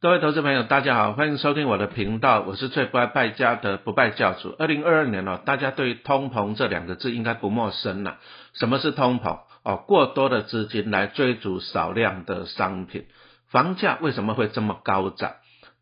[0.00, 4.54] 各位投资朋友，大家好，欢迎收听我的频道，我是最不爱败家的不败教主。
[4.56, 8.18] 二零二二年哦，大家对通膨这两个字应该不陌生了。
[8.52, 9.40] 什么是通膨？
[9.64, 13.06] 哦，过多的资金来追逐少量的商品。
[13.50, 15.32] 房价为什么会这么高涨？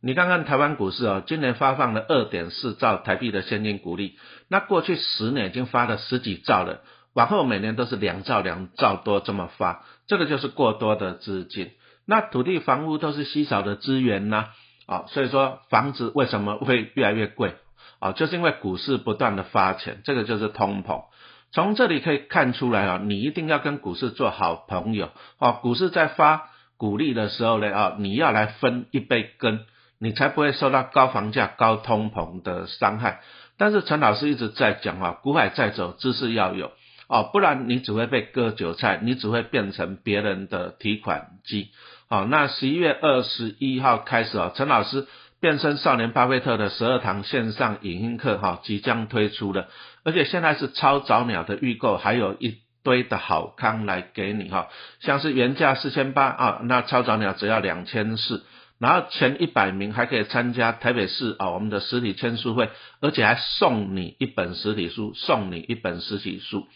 [0.00, 4.16] 你看看台湾股市哦，今年发放了二点四兆台币的现金股利，
[4.48, 6.80] 那过去十年已经发了十几兆了，
[7.12, 11.72] 往后每年都是两兆两兆多这么发，这个就是过多的资金。
[12.06, 14.46] 那土地、房屋都是稀少的资源呐，
[14.86, 17.54] 啊，所以说房子为什么会越来越贵？
[17.98, 21.04] 啊，就是因为股市不断的发钱，这个就是通膨。
[21.52, 29.60] 从这里可以看出来啊，你一定要跟股市做好朋友，啊，股市在发股利的时候呢，啊，你要来分一杯羹，
[29.98, 33.20] 你才不会受到高房价、高通膨的伤害。
[33.56, 36.72] 但是陈老师一直在讲啊，股海在走，知识要有，
[37.08, 41.70] 哦，不然你只会被割韭菜，你只会变成别人的提款机。
[42.08, 45.08] 好，那十一月二十一号开始啊，陈老师
[45.40, 49.66] 变身少年巴菲特的十二堂线上影音课哈，即将推出了，
[50.04, 54.68] 而且现在是超早鸟的预购，还有一堆的好康来给你哈，
[55.00, 58.44] 像是原价四千八啊，那超早鸟只要两千四，
[58.78, 66.68] 然后前一百名还可以参加台北市啊我们的实体签书会，而且还送你一本实体书，送你一本实体书。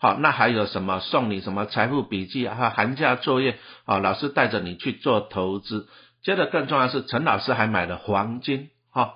[0.00, 2.70] 好，那还有什么送你什么财富笔记啊？
[2.70, 3.98] 寒假作业啊？
[3.98, 5.88] 老师带着你去做投资。
[6.22, 9.14] 接着更重要是，陈老师还买了黄金，哈，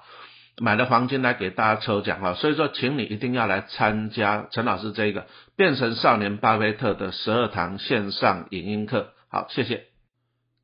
[0.60, 2.34] 买了黄金来给大家抽奖哈。
[2.34, 9.12] 所以说，请你一定要来参加陈老师这个变成少年巴菲特的十二堂线上影音课。
[9.30, 9.84] 好，谢谢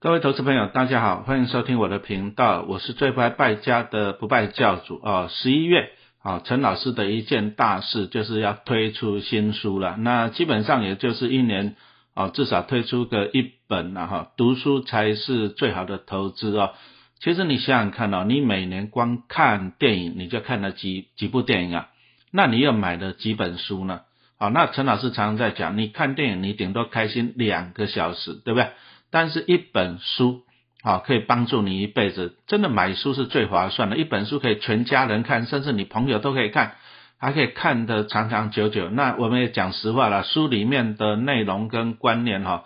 [0.01, 5.29] 各位投资朋友，大家好，欢迎收听我的频道，我是最不爱败家的不败教主啊。
[5.31, 5.93] 十一月。
[6.29, 9.97] 啊，陈老师的一件大事就是要推出新书了。
[9.97, 11.75] 那基本上也就是一年
[12.13, 14.33] 啊，至少推出个一本了哈。
[14.37, 16.75] 读书才是最好的投资哦。
[17.19, 21.89] 其实你想想看哦，你每年光看电影，你就看了几几部电影啊？
[22.31, 24.03] 那你又买了几本书呢？
[24.39, 28.69] 好，那陈老师常常在讲，你看电影你顶多开心两个小时，对不对？
[29.11, 30.43] 但是一本书。
[30.81, 32.37] 好，可以帮助你一辈子。
[32.47, 36.77] 真的买书是最划算的，一本书可以全家人看，甚至你朋友都可以看，
[37.19, 38.89] 还可以看得长长久久。
[38.89, 42.63] 那我们也讲实话了，书里面的内容跟观念哈，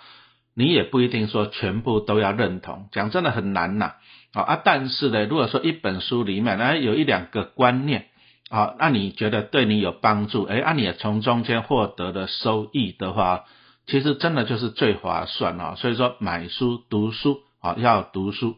[0.54, 3.94] 你也不一定说全部都要认同，讲真的很难呐。
[4.34, 8.08] 啊，但是呢，如果说一本书里面呢有一两个观念，
[8.50, 13.44] 啊，那你觉得对你有帮助，哎，那你也从中间获得了收益的话，
[13.86, 15.76] 其实真的就是最划算啊。
[15.76, 17.40] 所以说买书读书。
[17.62, 18.56] 好，要读书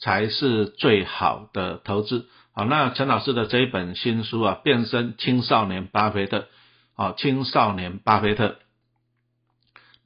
[0.00, 2.26] 才是最好的投资。
[2.54, 6.46] 好，那陈老师的这一本新书啊，变身青少年巴菲特。
[6.96, 8.56] 好，青少年巴菲特。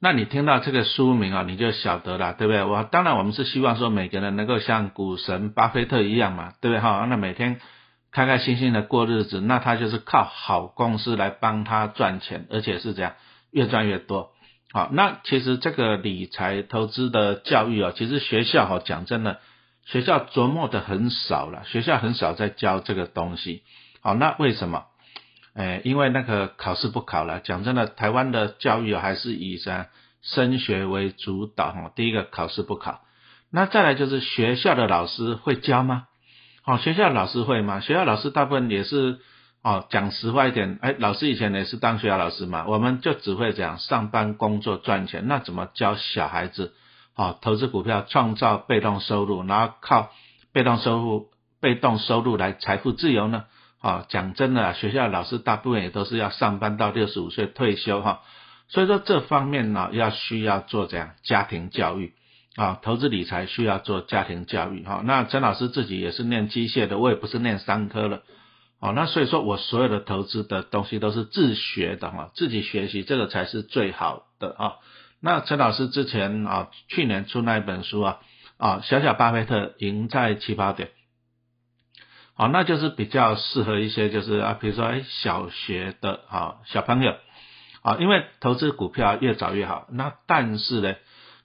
[0.01, 2.65] 那你听到这个书名啊，你就晓得了，对不对？
[2.65, 6.81] 我当然我们是希望说每个人能够像股神巴菲特一样嘛，对不对？
[6.81, 7.61] 哈，那每天
[8.11, 13.13] 开开心心的过日子，那他就是靠好公司来帮他赚钱，而且是这样
[13.51, 14.32] 越赚越多。
[14.73, 19.39] 好，那其实这个理财投资的教育啊，其实学校哈讲真的，
[19.85, 23.61] 学校琢磨的很少了，学校很少在教这个东西。
[24.01, 24.85] 好，那为什么？
[25.53, 27.39] 哎，因为那个考试不考了。
[27.39, 29.89] 讲真的，台湾的教育还是以啥
[30.23, 31.91] 升学为主导哈。
[31.95, 33.01] 第一个考试不考，
[33.51, 36.07] 那再来就是学校的老师会教吗？
[36.63, 37.79] 好，学校老师会吗？
[37.79, 39.19] 学校老师大部分也是。
[39.63, 46.73] 哦，讲实话一点，哎，老师以前也是当学校老师嘛，我们就只会讲上班工作赚钱，那怎么教小孩子？
[47.15, 50.11] 哦，投资股票创造被动收入，然后靠
[50.51, 51.27] 被动收入、
[51.61, 53.45] 被动收入来财富自由呢？
[53.81, 58.21] 哦，讲真的，学校老师大部分也都是要上班到六十五岁退休哈，
[58.67, 62.13] 所以说这方面呢，要需要做这样家庭教育
[62.57, 65.01] 啊，投资理财需要做家庭教育哈。
[65.05, 68.23] 那陈老师自己也是念机械的，我也不是念商科了。
[68.83, 74.73] 哦，那所以说我所有的投资的东西都是自学的哈，自己学习这个才是最好的啊。
[75.21, 78.19] 那陈老师之前啊，去年出那一本书啊，
[78.57, 80.89] 啊，小小巴菲特赢在起跑点，
[82.33, 84.91] 好，那就是比较适合一些就是啊，比如说
[85.21, 87.15] 小学的啊小朋友
[87.83, 90.95] 啊，因为投资股票越早越好，那但是呢。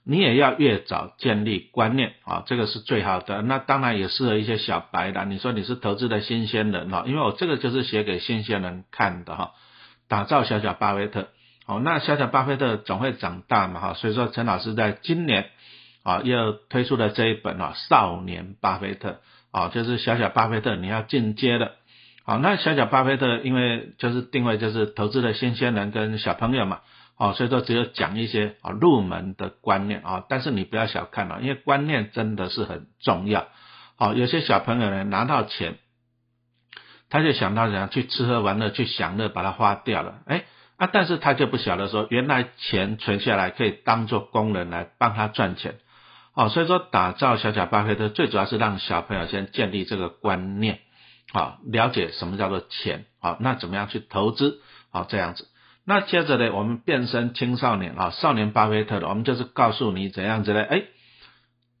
[0.09, 3.43] 你也要越早建立观念啊，这个是最好的。
[3.43, 5.23] 那当然也适合一些小白的。
[5.25, 9.51] 你说你是投资的新鲜人哈，因为我这个就是写给新鲜人看的哈，
[10.07, 11.27] 打造小小巴菲特。
[11.67, 15.51] 哦，那小小巴菲特总会长大嘛哈，所以说陈老师在今年
[16.01, 19.19] 啊又推出了这一本啊少年巴菲特
[19.51, 21.73] 啊，就是小小巴菲特你要进阶的。
[22.23, 26.79] 好，那小小巴菲特因为就是定位就是投资的新鲜人跟小朋友嘛。
[27.19, 33.49] 哦，所以说只有讲一些啊入门的观念啊，但是你不要小看了，因为观念真的是很重要
[33.97, 35.75] 好，有些小朋友呢拿到钱，
[37.09, 40.45] 他就想到怎样去吃喝玩乐去享乐，把它花掉了，哎
[40.77, 45.75] 啊，但是他就不晓得说，原来钱存下来可以当做工人来帮他赚钱。
[46.35, 50.79] 哦，所以说打造小小巴菲特最主要是让小朋友先建立这个观念，
[51.33, 55.49] 好，了解什么叫做钱，好，那怎么样去投资，好这样子。
[55.89, 60.61] 那接着呢，我们变身青少年啊，少年巴菲特的，我们就是告诉你怎样子呢？
[60.61, 60.83] 哎，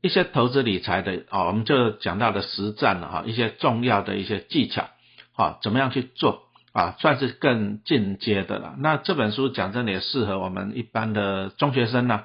[0.01, 4.87] 一些投资理财的啊，我们就讲到的实战了哈，一些重要的一些技巧，
[5.31, 6.41] 好，怎么样去做
[6.73, 8.73] 啊，算是更进阶的了。
[8.79, 12.23] 那这本书讲真的也适合我们一般的中学生呢。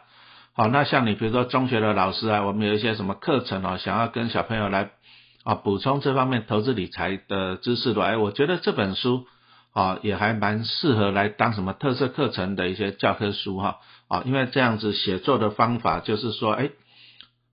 [0.55, 4.89] 好，那像你比如说中学的老师啊，我们有一些什么课程哦，想要跟小朋友来
[5.45, 9.27] 啊补充这方面投资理财的知识的，哎，我觉得这本书。
[9.75, 16.71] 啊，也还蛮适合来当什么特色课程的一些教科书哈啊，因为这样子写作的方法就是说，哎，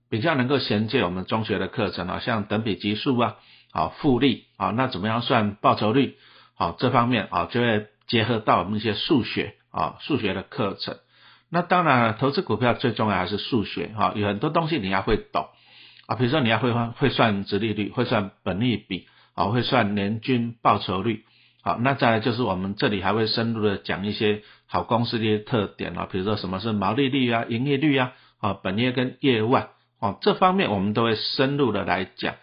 [0.08, 3.36] 比较能够衔接我们中学的课程啊，像等比级数啊，
[3.72, 6.16] 啊复利啊，那怎么样算报酬率
[6.56, 10.98] 啊这方面啊，就会结合到我们一些数学啊数学的课程。
[11.50, 15.48] 那当然，投资股票最重要还是数学哈，有很多东西你要会懂
[16.06, 21.24] 啊，比如说你要会会算殖利率，会算本利比啊，会算年均报酬率。
[21.64, 29.68] 好，那再来就是我们这里还会深入的讲一些好公司的一些特点啊，比如说什么是毛利率啊、营业率啊、啊本业跟业外
[30.00, 32.34] 哦，这方面我们都会深入的来讲。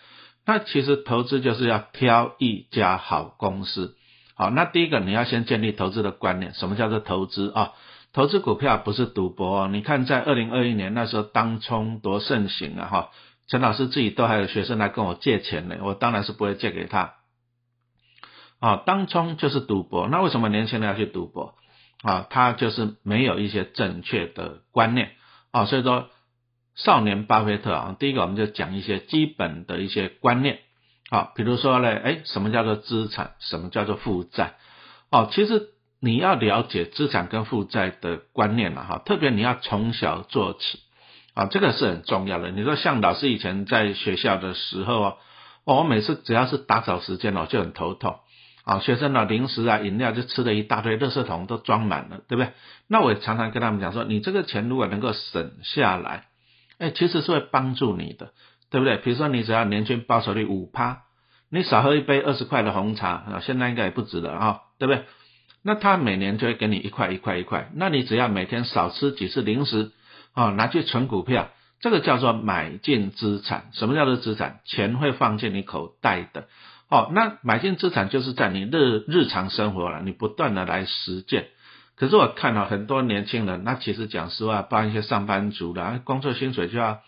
[0.46, 3.96] 那其实投资就是要挑一家好公司。
[4.36, 7.74] 好，那第一个你要先建立投资的观念，什么叫做投资啊？
[8.14, 9.68] 投资股票不是赌博。
[9.68, 13.10] 你看在二零二一年那时候当冲多盛行啊哈，
[13.50, 17.16] 陈老师自己都还有学生来跟我借钱呢，我当然是不会借给他。
[18.60, 21.56] 啊，当冲就是赌博，那为什么年轻人要去赌博？
[22.02, 25.12] 啊，他就是没有一些正确的观念
[25.52, 26.08] 啊，所以说
[26.76, 30.60] 少年巴菲特啊，第一个我们就讲一些基本的一些观念
[31.10, 34.56] 啊，比如说呢，哎，什么叫做资产，什么叫做负债？
[35.10, 40.80] 哦，其实你要了解资产跟负债的观念了哈，特别你要从小做起
[41.34, 42.50] 啊，这个是很重要的。
[42.52, 45.18] 你说像老师以前在学校的时候哦，
[45.66, 48.20] 我每次只要是打扫时间哦，就很头痛。
[48.70, 52.52] 啊，学生的零食啊、饮料就吃了一大堆，垃圾桶都装满了，对不对？
[52.88, 56.26] 那我也常常跟他们讲说，你这个钱如果能够省下来，
[56.78, 58.32] 哎，其实是会帮助你的，
[58.70, 58.98] 对不对？
[58.98, 61.02] 比如说你只要年均报酬率五趴，
[61.50, 65.04] 你少喝一杯二十块的红茶啊，现在应该也不止了啊，对不对？
[65.64, 69.94] 那他每年就会给你一块一块一块，那你只要每天少吃几次零食
[70.34, 71.50] 啊，拿去存股票，
[71.82, 73.70] 这个叫做买进资产。
[73.74, 74.60] 什么叫做资产？
[74.66, 76.48] 钱会放进你口袋的。
[76.90, 81.50] 哦，那买进资产就是在你日日常生活了，你不断的来实践。
[81.96, 87.02] 可是我看到很多年轻人，那其实讲实话，帮一些上班族的，工作薪水就要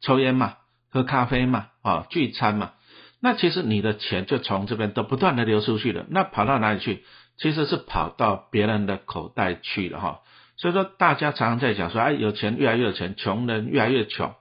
[0.00, 0.54] 抽烟嘛、
[0.90, 2.72] 喝咖啡嘛、啊聚餐嘛。
[3.20, 7.04] 那其实你的钱就从这边都不断的流出去了，那跑到哪里去？
[7.38, 10.20] 其实是跑到别人的口袋去了哈。
[10.56, 14.34] 所以说，大家常常在讲说，哎，有钱越来越有钱，穷人越来越穷。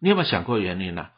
[0.00, 1.08] 你有没有想过原因呢？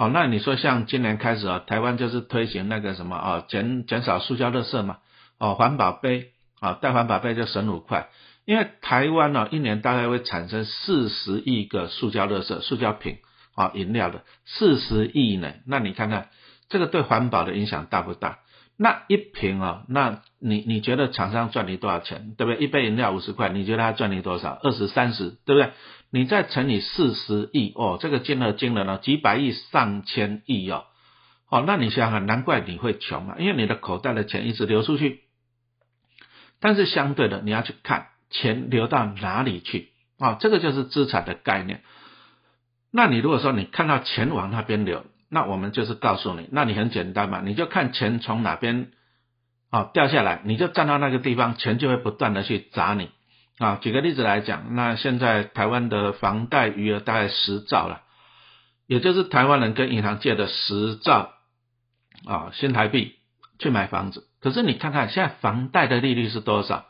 [0.00, 4.96] 哦，那你说像今年开始啊，台湾就是推行那个什么啊，减减少塑胶垃圾嘛，
[5.38, 8.08] 哦，环保杯啊，带环保杯就省五块，
[8.46, 13.18] 因为台湾呢一年大概会产生四十亿个塑胶垃圾、塑胶品
[13.54, 16.30] 啊，饮料的四十亿呢，那你看看
[16.70, 18.38] 这个对环保的影响大不大？
[18.82, 22.64] 那一瓶啊，那你你觉得厂商赚你多少钱，对不对？
[22.64, 24.58] 一杯饮料五十块，你觉得他赚你多少？
[24.62, 25.72] 二十三十，对不对？
[26.10, 30.86] 你再乘以四十亿哦，这个金额惊人了，几百亿、上千亿哦，
[31.50, 35.24] 哦，那你想想，难怪你会穷啊，因为你的口袋的钱一直流出去。
[36.58, 41.82] 但是相对的，你要去看钱流到哪里去啊，这个就是资产的概念。
[42.90, 48.90] 那你如果说你看到钱往那边流，那我们就是告诉你，那你很简单嘛，你就看钱从哪边
[49.70, 53.10] 啊掉下来，你就站到那个地方，钱就会不断的去砸你
[53.58, 53.78] 啊。
[53.80, 58.02] 举个例子来讲，那现在台湾的房贷余额大概十兆了，
[58.88, 61.30] 也就是台湾人跟银行借的十兆
[62.26, 63.14] 啊新台币
[63.60, 64.24] 去买房子。
[64.40, 66.86] 可是你看看现在房贷的利率是多少？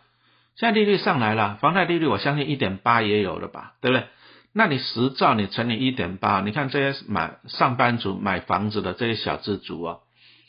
[0.56, 4.06] 现在利率上来了，房贷利率我相信一点八也有了吧，对不对？
[4.52, 10.00] 那你十兆你乘以一点八，你看这些买上班族买房子的这些小资族哦，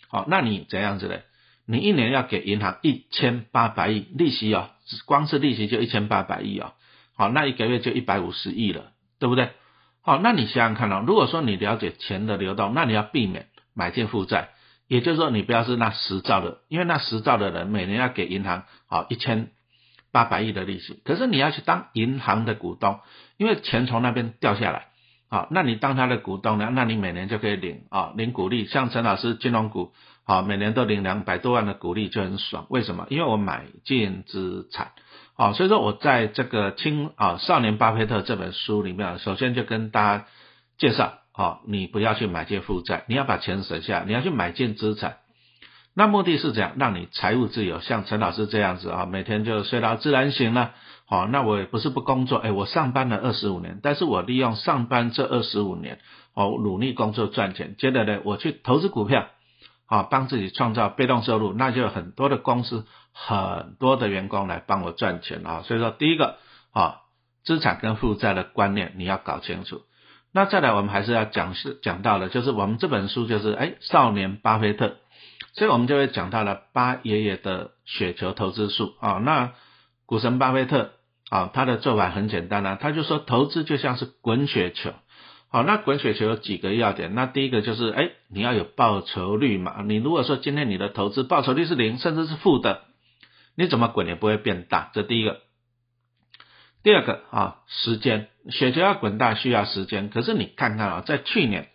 [0.09, 1.23] 好，那你怎样子嘞？
[1.67, 4.71] 你一年要给银行一千八百亿利息哦，
[5.05, 6.73] 光是利息就一千八百亿哦，
[7.15, 9.51] 好，那一个月就一百五十亿了，对不对？
[10.01, 14.49] 好，那你想想看哦，如果说你了解钱的流动，那你要避免买进负债，
[14.87, 19.51] 也就是说你不要是那十兆的，因为那十兆的人每年要给银行好一千。
[20.11, 22.99] 八百亿的利息，可是你要去当银行的股东，
[23.37, 24.87] 因为钱从那边掉下来，
[25.29, 29.93] 好，那你当他的股东呢，那你每年就可以领啊领股利，像陈老师金融股，
[30.25, 32.67] 好，每年都领两百多万的股利就很爽。
[32.69, 33.07] 为什么？
[33.09, 34.91] 因为我买进资产，
[35.33, 40.25] 好，所以说我在这个《青啊少年巴菲特》这本书里面，首先就跟大家
[40.77, 45.17] 介绍，好，你不要去买进负债，你要把钱省下，你要去买进资产。
[45.93, 46.73] 那目的是怎样？
[46.77, 50.71] 让你财务自由，像陈老师这样子啊，每天就睡到自然醒了。
[51.05, 55.99] 好，那我也不是不工作，哎，我上班了二十五年，但是我利用上班这二十五年，
[56.33, 59.27] 哦，努力工作赚钱，接着呢，我去投资股票，
[59.85, 65.63] 好，帮自己创造被动收入，那就有很多的公司，很多的员工来帮我赚钱啊。
[65.63, 66.37] 所以说，第一个
[66.71, 67.01] 啊，
[67.43, 69.81] 资产跟负债的观念你要搞清楚。
[70.31, 74.95] 那再来，我们还是要讲是讲到了，就是我们这本书就是哎，少年巴菲特，
[75.53, 78.93] 所以我们就会讲到了巴爷爷的雪球投资术。
[78.99, 79.53] 啊，那
[80.05, 80.93] 股神巴菲特。
[81.31, 84.91] 啊，他的做法很简单啊，他就说投资就像是滚雪球，
[85.47, 92.81] 好，那滚雪球有几个要点，那第一个就是，哎，你要有报酬率嘛，你如果说今天你的投资报酬率是零，甚至是负的，
[93.55, 95.39] 你怎么滚也不会变大，这第一个。
[96.83, 101.69] 第二个啊，时间，雪球要滚大需要时间，可是你看看啊，在去年，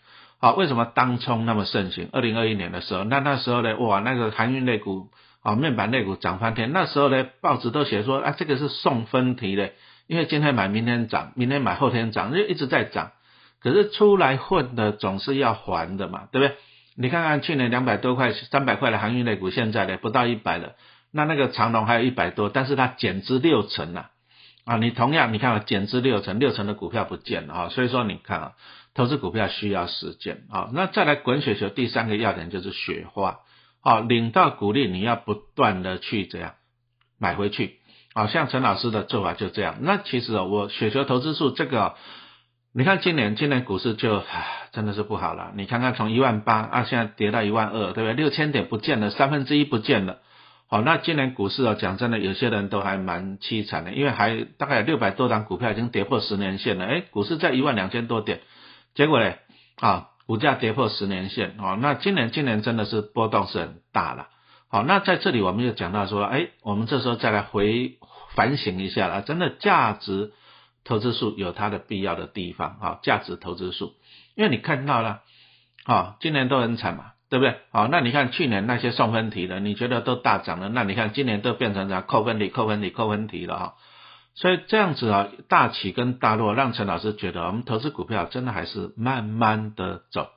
[0.47, 2.09] 啊，为什么当冲那么盛行？
[2.13, 5.09] 二零二一年的时候，那那时候呢，哇，那个航运类股。
[5.43, 9.71] 啊，面板类股涨翻天，那时候呢，报纸都写说啊，这个是送分题的，
[10.09, 13.13] 因为今天买明天涨，明天买后天涨，就一直在涨。
[13.63, 16.57] 可是出来混的总是要还的嘛，对不对？
[16.97, 20.73] 你看看去年两百多块、三百块的航运类股，现在呢不到一百了。
[21.13, 24.11] 那那个长龙还有一百多，但是它减资六成了
[24.65, 24.79] 啊！
[24.79, 27.69] 你同样你看啊，减资六成，六成的股票不见了啊！
[27.69, 28.53] 所以说你看啊，
[28.97, 30.71] 投资股票需要时间啊。
[30.73, 33.39] 那再来滚雪球，第三个要点就是雪花。
[33.81, 36.55] 好，领到股利，你要不断的去怎样
[37.21, 37.79] 买回去？
[38.15, 39.77] 好像陈老师的做法就这样。
[39.83, 41.95] 那其实啊，我雪球投资数这个，
[42.75, 44.23] 你看今年今年股市就
[44.73, 45.53] 真的是不好了。
[45.55, 48.15] 你看看从一万八啊，现在跌到一万二，对不对？
[48.15, 50.19] 六千点不见了，三分之一不见了。
[50.69, 56.87] 好，那今年股市啊，讲真的，有些人都还蛮凄惨的，因为还大概有六百多张股票已经跌破十年线了。
[56.87, 58.41] 哎，股市在一万两千多点，
[58.97, 59.39] 结果嘞
[59.77, 60.09] 啊。
[60.27, 64.27] 股价跌破十年线，哦，那今年今年真的是波动是很大了，
[64.69, 67.99] 好，那在这里我们就讲到说，哎，我们这时候再来回
[68.35, 70.33] 反省一下了，真的价值
[70.83, 73.95] 投资数有它的必要的地方，啊，价值投资数，
[74.35, 75.21] 因为你看到了，
[75.85, 77.55] 啊，今年都很惨嘛，对不对？
[77.71, 83.75] 好，那你看去年那些送分题的，你觉得都大涨了，那你看今年都变成啥扣分题、扣分题、扣分题了，哈。
[84.37, 90.29] 所以这样子啊，大起跟大落，让陈老师觉得我们投资股票真的还是慢慢的走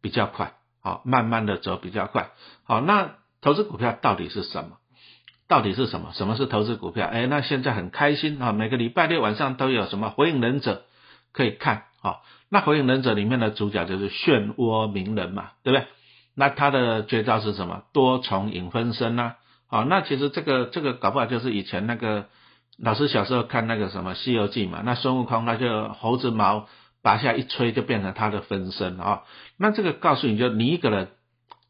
[0.00, 2.30] 比较快，好，慢慢的走比较快。
[2.64, 4.78] 好，那投资股票到底是什么？
[5.46, 6.14] 到底是什么？
[6.14, 7.06] 什么是投资股票？
[7.06, 10.84] 哎，那现在很开心啊，每个礼拜六晚上都有什么火影忍者
[11.34, 12.20] 可以看啊。
[12.48, 15.86] 那火影忍者里面的主角就是漩涡鸣人嘛，对不对？
[16.34, 17.82] 那他的绝招是什么？
[17.92, 19.34] 多重影分身呐。
[19.66, 22.24] 好，那其实这个这个搞不好就是以前那个。
[22.78, 26.66] 老师小时候看那个什么《西游记》嘛，那孙悟空他就猴子毛
[27.02, 29.22] 拔下一吹就变成他的分身啊。
[29.56, 31.08] 那这个告诉你就你一个人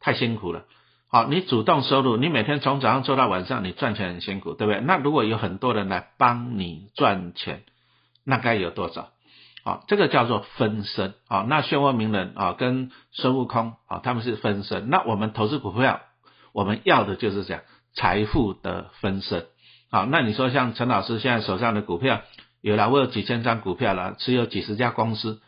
[0.01, 0.65] 太辛苦了，
[1.09, 4.81] 好，你主动收入，你每天从早上做到晚上，你赚钱很辛苦，对不对？
[4.81, 7.63] 那如果有很多人来帮你赚钱，
[8.25, 9.11] 那该有多少？
[9.65, 11.45] 好，这个叫做分身啊。
[11.49, 16.01] 那漩涡鸣人啊跟孙悟空啊他们是分身，那我们投资股票，
[16.53, 17.63] 我们要的就是这样
[17.95, 19.47] 财富的分身。
[19.93, 22.23] 好，那你说像陈老师现在手上的股票
[22.63, 25.43] 有了，我有几千张股票了，持有几十家公司，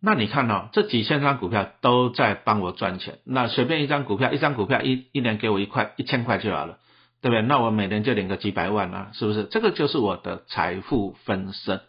[0.00, 3.18] 那你看哦，这几千张股票都在帮我赚钱。
[3.26, 6.78] 那随便一张股票，一张股票一一年给我一块一千块就好了，
[7.20, 7.42] 对不对？
[7.42, 9.44] 那我每年就领个几百万啊，是不是？
[9.44, 11.82] 这个就是我的财富分身。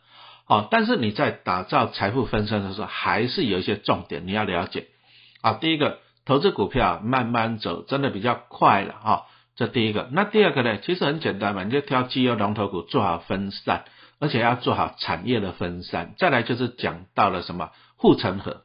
[0.44, 4.88] 好，但是你在打造财富分身的时候，还是有一些重点你要了解。
[5.40, 9.28] 啊，第一个，投资股票慢慢走，真的比较快了哈。
[9.56, 10.80] 这第一个，那第二个呢？
[10.80, 13.84] 其实很简单嘛，你就挑绩优龙头股做好分散，
[14.20, 16.14] 而且要做好产业的分散。
[16.18, 18.62] 再来就是讲到了什么护城河。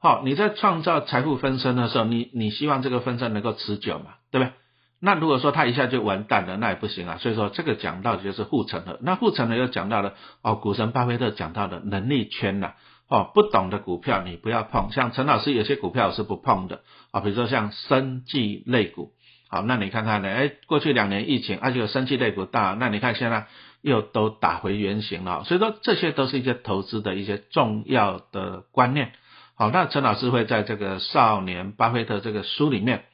[0.00, 4.52] 好，你在创造财富分身的时候，你你希望这个分身能够持久嘛，对不对？
[5.00, 7.18] 那如果说它一下就完蛋了，那也不行啊。
[7.18, 8.98] 所以说这个讲到就是护城河。
[9.02, 12.74] 那护城河又讲到了哦，股神巴菲特讲到的能力圈呐。
[13.08, 19.10] 哦，不懂的股票你不要碰，像陈老师有些股票是不碰的啊，比如说像生技类股。
[19.52, 20.30] 好，那你看看呢？
[20.30, 23.48] 哎，过去两年疫情，而且有生气类股大，那你看现在
[23.82, 25.44] 又都打回原形了。
[25.44, 29.12] 所以说，这些都是一些投资的一些重要的观念。
[29.54, 33.04] 好，那陈老师会在这个《少年巴菲特》这个书里面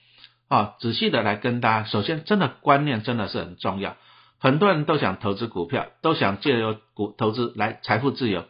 [0.47, 1.89] 啊，仔细的来跟大家。
[1.89, 3.97] 首先，真的观念真的是很重要。
[4.39, 8.45] 很多人都想投资股票，都想借由股投资来财富自由。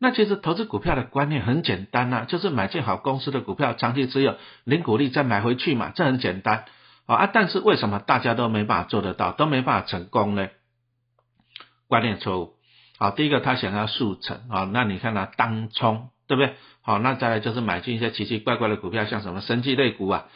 [0.00, 6.64] 那其实投资股票的观念很简单呐，就是买进好公司的股票，长期持有，领股利再买回去嘛，这很简单
[7.06, 7.26] 啊。
[7.26, 10.48] 但是为什么大家都没办法做得到，都没办法成功呢？
[11.88, 12.54] 观念错误。
[12.98, 16.54] 好，第一个他想要速成啊，那你看他当冲，对不对？
[16.82, 20.26] 好，那再来就是买进一些奇奇怪怪的股票，像什么生技类股啊，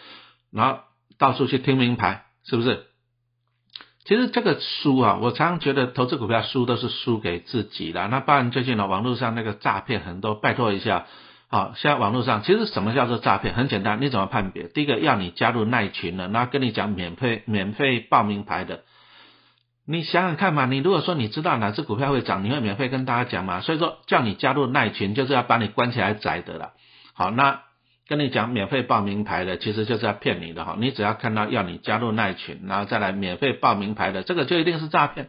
[0.51, 0.81] 然后
[1.19, 2.87] 到处去听名牌，是不是？
[4.05, 8.07] 其实这个输啊，我常常觉得投资股票输都是输给自己的。
[8.07, 11.07] 那当然最近呢，网络上那个诈骗很多，拜托一下，
[11.57, 13.55] 好，现在网络上其实什么叫做诈骗？
[13.55, 14.69] 很简单，你怎么判别？
[14.69, 18.83] 第一个要你加入耐群的，那跟你讲免费免费报名牌的，
[19.87, 23.63] 你想想看嘛，你如果说你知道哪只股票会涨，你会免费跟大家讲嘛？
[23.63, 26.73] 所以说叫你加入耐群，就是要把你关起来宰的了。
[27.15, 27.63] 好，那。
[28.09, 30.77] 跟你讲免费报名牌的，其实就是要骗你的哈。
[30.79, 35.29] 你只要看到要你加入耐群，然后再来免费报名牌的，这个就一定是诈骗。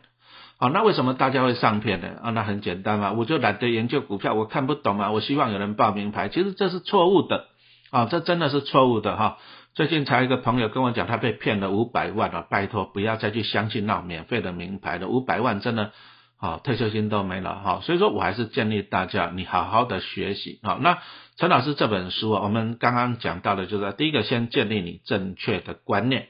[0.59, 2.07] 好，那为什么大家会上骗呢？
[2.23, 7.45] 啊，那很简单嘛，我就懒得研究股票，我看不懂嘛，我希望有人报名牌，其实这是错误的
[7.91, 9.37] 啊，这真的是错误的哈。
[9.75, 15.91] 最近才一个朋友跟我讲，他被骗了五百万啊，拜托不要再去相信那免费的名牌的，五百万真的。
[16.39, 20.77] 好，退休金都没了哈，所以说我还是建议大家，你好好的学习好。
[20.77, 20.99] 那
[21.35, 26.27] 陈老师这本书啊，我们刚刚讲到的就是第一个，先建立你正确的观念。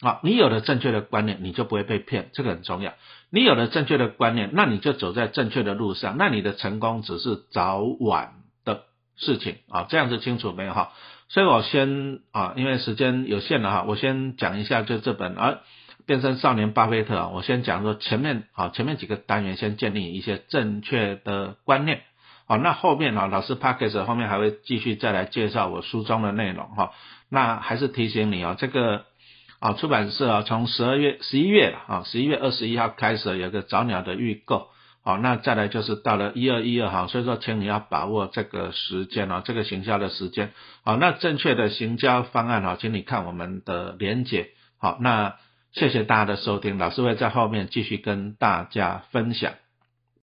[0.00, 2.94] 好，你有了正确的观念，你就不会被骗，这个很重要。
[3.30, 8.34] 你有了正确的观念，那你就走在正确的路上，那你的成功只是早晚
[8.64, 8.82] 的
[9.16, 10.92] 事情啊，这样子清楚没有哈？
[11.28, 15.60] 所以我先啊，因为时间有限了哈，我先讲一下就这本啊。
[16.06, 22.00] 变身少年巴菲特啊，我先讲说前面啊，前面几个单元先建立一些正确的观念，
[22.48, 26.90] 好，那后面啊，老师 p a c k a g e 后面还会继续再来介绍我书中的内容哈，
[27.28, 29.04] 那还是提醒你啊，这个
[29.60, 34.70] 啊出版社啊，从十二月十一月啊，十一月二十一号开始有个早鸟的预购，
[35.04, 40.50] 好，那再来就是到了一二一二号，所以说请你要把握这个时间啊，这个行销的时间，
[40.82, 45.36] 好，那正确的行销方案啊，请你看我们的连结，好，那。
[45.72, 49.52] 谢谢大家的收听，老师会在后面继续跟大家分享。